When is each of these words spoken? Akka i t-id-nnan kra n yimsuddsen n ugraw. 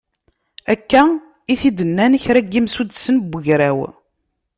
Akka 0.73 1.03
i 1.51 1.53
t-id-nnan 1.61 2.13
kra 2.23 2.41
n 2.43 2.49
yimsuddsen 2.53 3.15
n 3.25 3.33
ugraw. 3.37 3.79